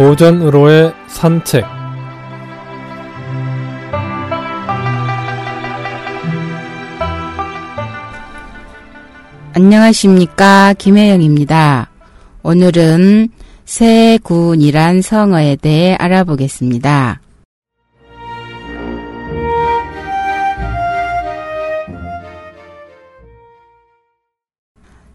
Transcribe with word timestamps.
고전으로의 0.00 0.94
산책 1.08 1.62
안녕하십니까 9.52 10.72
김혜영입니다. 10.78 11.90
오늘은 12.42 13.28
세군이란 13.66 15.02
성어에 15.02 15.56
대해 15.56 15.96
알아보겠습니다. 15.96 17.20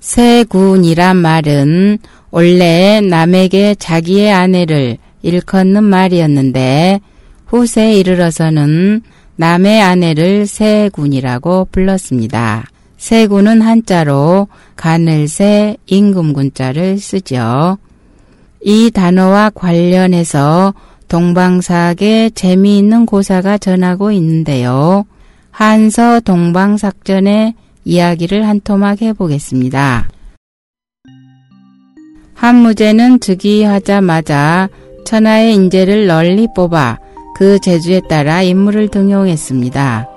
세군이란 0.06 1.18
말은 1.18 1.98
원래 2.30 3.02
남에게 3.02 3.74
자기의 3.74 4.32
아내를 4.32 5.00
일컫는 5.24 5.84
말이었는데 5.84 7.02
후세에 7.48 7.96
이르러서는 7.96 9.02
남의 9.36 9.82
아내를 9.82 10.46
세군이라고 10.46 11.70
불렀습니다. 11.72 12.66
세군은 12.98 13.64
한자로 13.64 14.48
가늘새 14.76 15.78
임금군자를 15.88 17.00
쓰죠. 17.00 17.80
이 18.62 18.92
단어와 18.92 19.50
관련해서 19.56 20.76
동방삭에 21.08 22.30
재미있는 22.36 23.08
고사가 23.08 23.58
전하고 23.58 24.12
있는데요. 24.12 25.04
한서 25.50 26.20
동방삭전의 26.20 27.56
이야기를 27.86 28.48
한 28.48 28.60
토막 28.60 29.02
해보겠습니다. 29.02 30.10
한무제는 32.34 33.22
즉위하자마자 33.22 34.70
천하의 35.06 35.54
인재를 35.54 36.08
널리 36.08 36.48
뽑아 36.56 37.00
그 37.36 37.60
재주에 37.60 38.02
따라 38.10 38.42
인물을 38.42 38.90
등용했습니다. 38.90 40.10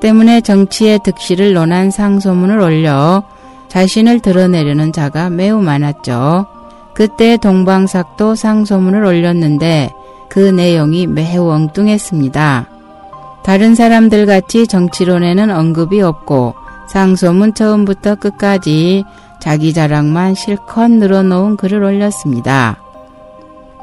때문에 0.00 0.40
정치의 0.40 1.00
득실을 1.04 1.54
논한 1.54 1.90
상소문을 1.90 2.60
올려 2.60 3.24
자신을 3.68 4.20
드러내려는 4.20 4.92
자가 4.92 5.28
매우 5.28 5.60
많았죠. 5.60 6.46
그때 6.94 7.36
동방삭도 7.36 8.34
상소문을 8.34 9.04
올렸는데 9.04 9.90
그 10.28 10.38
내용이 10.38 11.06
매우 11.06 11.50
엉뚱했습니다. 11.50 12.68
다른 13.44 13.74
사람들 13.74 14.26
같이 14.26 14.66
정치론에는 14.66 15.50
언급이 15.50 16.00
없고 16.00 16.54
상소문 16.88 17.54
처음부터 17.54 18.16
끝까지 18.16 19.04
자기 19.40 19.72
자랑만 19.72 20.34
실컷 20.34 20.90
늘어놓은 20.90 21.56
글을 21.56 21.82
올렸습니다. 21.82 22.78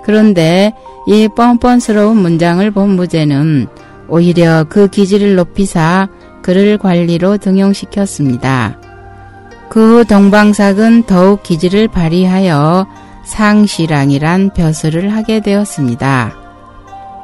그런데 0.04 0.74
이 1.08 1.28
뻔뻔스러운 1.36 2.18
문장을 2.18 2.70
본 2.72 2.92
무죄는 2.92 3.68
오히려 4.08 4.66
그 4.70 4.88
기질을 4.88 5.36
높이사 5.36 6.08
그를 6.42 6.78
관리로 6.78 7.38
등용시켰습니다. 7.38 8.80
그 9.70 10.00
후 10.00 10.06
동방삭은 10.06 11.04
더욱 11.04 11.44
기질을 11.44 11.88
발휘하여 11.88 12.88
상시랑이란 13.26 14.52
벼슬을 14.54 15.14
하게 15.14 15.40
되었습니다. 15.42 16.34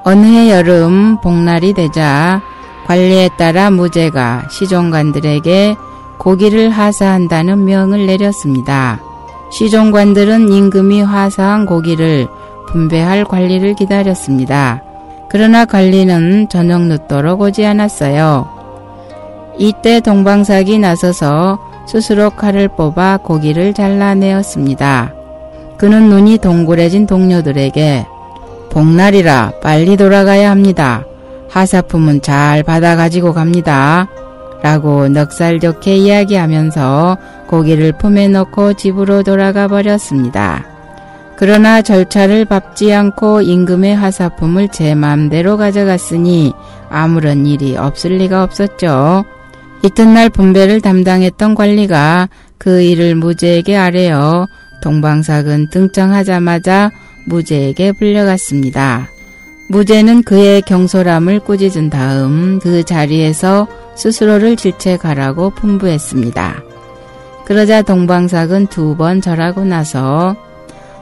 어느 0.04 0.26
해 0.26 0.52
여름 0.52 1.22
복날이 1.22 1.74
되자 1.74 2.42
관리에 2.88 3.30
따라 3.38 3.70
무죄가 3.72 4.48
시종관들에게 4.50 5.76
고기를 6.18 6.70
하사한다는 6.70 7.66
명을 7.66 8.06
내렸습니다. 8.06 9.00
시종관들은 9.52 10.52
임금이 10.52 11.02
하사한 11.02 11.66
고기를 11.66 12.28
분배할 12.68 13.26
관리를 13.26 13.74
기다렸습니다. 13.74 14.82
그러나 15.30 15.66
관리는 15.66 16.48
저녁 16.50 16.84
늦도록 16.84 17.42
오지 17.42 17.66
않았어요. 17.66 18.48
이때 19.58 20.00
동방삭이 20.00 20.80
나서서 20.80 21.60
스스로 21.86 22.30
칼을 22.30 22.70
뽑아 22.70 23.18
고기를 23.18 23.74
잘라내었습니다. 23.74 25.14
그는 25.78 26.10
눈이 26.10 26.38
동그래진 26.38 27.08
동료들에게 27.08 28.06
복날이라 28.70 29.54
빨리 29.62 29.98
돌아가야 29.98 30.52
합니다. 30.52 31.04
하사품은 31.52 32.22
잘 32.22 32.64
받아 32.64 32.96
가지고 32.96 33.34
갑니다. 33.34 34.08
라고 34.64 35.08
넉살 35.08 35.60
좋게 35.60 35.98
이야기하면서 35.98 37.18
고기를 37.48 37.94
품에 37.98 38.28
넣고 38.28 38.74
집으로 38.74 39.24
돌아가 39.24 39.68
버렸습니다. 39.68 40.66
그러나 41.36 41.82
절차를 41.82 42.46
밟지 42.46 42.94
않고 42.94 43.42
임금의 43.42 43.96
하사품을 43.96 44.70
제 44.70 44.94
마음대로 44.94 45.58
가져갔으니 45.58 46.54
아무런 46.90 47.48
일이 47.48 47.76
없을 47.76 48.18
리가 48.18 48.44
없었죠. 48.44 49.26
이튿날 49.84 50.30
분배를 50.30 50.82
담당했던 50.82 51.56
관리가 51.56 52.30
그 52.60 52.84
일을 52.84 53.16
무죄에게 53.16 53.76
아뢰어 53.76 54.48
동방삭은 54.84 55.72
등장하자마자 55.72 56.92
무죄에게 57.26 57.94
불려갔습니다. 57.94 59.10
무죄는 59.72 60.24
그의 60.24 60.62
경솔함을 60.64 61.40
꾸짖은 61.40 61.90
다음 61.90 62.60
그 62.60 62.84
자리에서 62.84 63.68
스스로를 63.96 64.58
질책하라고 64.58 65.52
분부했습니다. 65.52 66.62
그러자 67.46 67.82
동방삭은 67.82 68.68
두 68.68 68.96
번 68.98 69.22
절하고 69.22 69.64
나서 69.64 70.36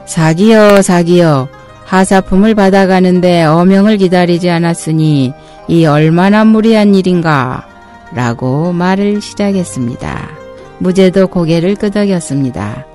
사기여 0.06 0.82
사기여 0.82 1.48
하사품을 1.84 2.54
받아가는데 2.54 3.42
어명을 3.42 3.96
기다리지 3.96 4.48
않았으니 4.48 5.32
이 5.66 5.86
얼마나 5.86 6.44
무리한 6.44 6.94
일인가 6.94 7.66
라고 8.14 8.72
말을 8.72 9.20
시작했습니다. 9.20 10.30
무제도 10.78 11.26
고개를 11.26 11.74
끄덕였습니다. 11.74 12.86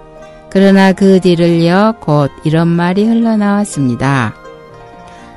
그러나 0.50 0.94
그 0.94 1.20
뒤를 1.20 1.50
이어 1.50 1.96
곧 2.00 2.32
이런 2.46 2.70
말이 2.70 3.06
흘러나왔습니다. 3.06 4.36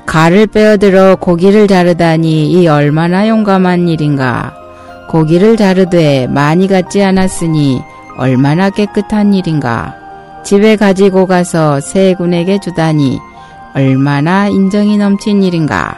칼을 0.09 0.47
빼어들어 0.47 1.17
고기를 1.17 1.67
자르다니 1.67 2.49
이 2.49 2.67
얼마나 2.67 3.27
용감한 3.27 3.87
일인가. 3.87 4.55
고기를 5.07 5.55
자르되 5.55 6.25
많이 6.25 6.67
갖지 6.67 7.03
않았으니 7.03 7.79
얼마나 8.17 8.71
깨끗한 8.71 9.35
일인가. 9.35 9.93
집에 10.43 10.77
가지고 10.77 11.27
가서 11.27 11.79
세군에게 11.79 12.59
주다니 12.59 13.19
얼마나 13.75 14.47
인정이 14.47 14.97
넘친 14.97 15.43
일인가. 15.43 15.95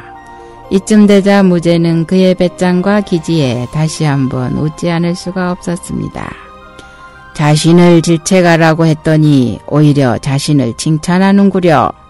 이쯤 0.71 1.07
되자 1.07 1.41
무죄는 1.41 2.05
그의 2.05 2.35
배짱과 2.35 3.01
기지에 3.01 3.67
다시 3.71 4.03
한번 4.03 4.57
웃지 4.57 4.91
않을 4.91 5.15
수가 5.15 5.53
없었습니다. 5.53 6.29
자신을 7.33 8.01
질책하라고 8.01 8.87
했더니 8.87 9.61
오히려 9.67 10.17
자신을 10.17 10.73
칭찬하는구려. 10.75 12.00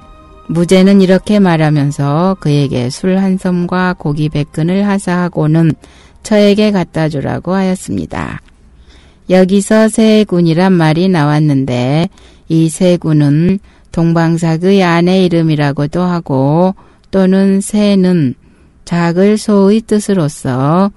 무죄는 0.52 1.00
이렇게 1.00 1.40
말하면서 1.40 2.38
그에게 2.42 2.90
술 2.90 3.18
한 3.18 3.38
섬과 3.38 3.96
고기 3.98 4.28
백 4.28 4.52
근을 4.52 4.86
하사하고는 4.88 5.72
처에게 6.24 6.72
갖다 6.72 7.08
주라고 7.08 7.54
하였습니다. 7.54 8.42
여기서 9.30 9.88
세군이란 9.88 10.74
말이 10.74 11.08
나왔는데 11.08 12.10
이 12.50 12.70
세군은 12.70 13.60
동방삭의 13.94 14.84
아내 14.84 15.24
이름이라고도 15.26 16.02
하고 16.02 16.76
또는 17.12 17.62
세는 17.62 18.36
작을 18.84 19.38
소의 19.38 19.82
뜻으로서 19.82 20.92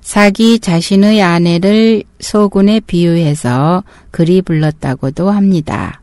사기 0.00 0.60
자신의 0.60 1.20
아내를 1.20 2.04
소군에 2.20 2.80
비유해서 2.80 3.82
그리 4.10 4.40
불렀다고도 4.40 5.30
합니다. 5.30 6.00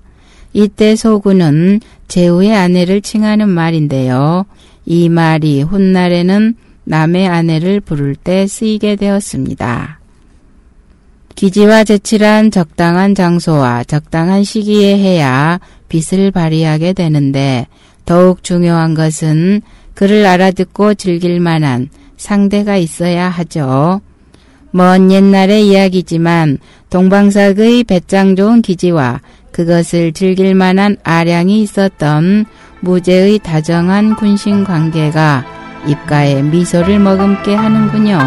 이때 0.53 0.95
소군은 0.95 1.79
제후의 2.07 2.55
아내를 2.55 3.01
칭하는 3.01 3.49
말인데요. 3.49 4.45
이 4.85 5.09
말이 5.09 5.61
훗날에는 5.61 6.55
남의 6.85 7.27
아내를 7.27 7.81
부를 7.81 8.15
때 8.15 8.47
쓰이게 8.47 8.95
되었습니다. 8.95 9.99
기지와 11.35 11.83
제칠한 11.83 12.49
적당한 12.49 13.13
장소와 13.13 13.83
적당한 13.83 14.43
시기에 14.43 14.97
해야 14.97 15.59
빛을 15.89 16.31
발휘하게 16.31 16.93
되는데 16.93 17.67
더욱 18.05 18.43
중요한 18.43 18.93
것은 18.93 19.61
그를 19.93 20.25
알아듣고 20.25 20.95
즐길 20.95 21.39
만한 21.39 21.89
상대가 22.15 22.77
있어야 22.77 23.29
하죠. 23.29 24.01
먼 24.71 25.11
옛날의 25.11 25.67
이야기지만 25.67 26.57
동방삭의 26.89 27.83
배짱 27.83 28.35
좋은 28.35 28.61
기지와 28.61 29.21
그것을 29.51 30.13
즐길 30.13 30.55
만한 30.55 30.97
아량이 31.03 31.61
있었던 31.61 32.45
무제의 32.81 33.39
다정한 33.39 34.15
군신 34.15 34.63
관계가 34.63 35.45
입가에 35.87 36.41
미소를 36.41 36.99
머금게 36.99 37.55
하는군요. 37.55 38.19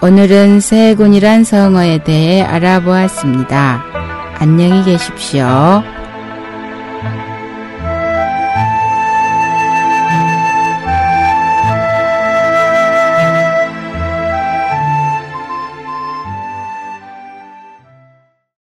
오늘은 0.00 0.60
세군이란 0.60 1.42
성어에 1.42 2.04
대해 2.04 2.42
알아보았습니다. 2.42 3.82
안녕히 4.38 4.84
계십시오. 4.84 5.82